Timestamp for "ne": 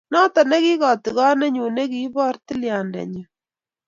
0.47-0.57, 1.71-1.83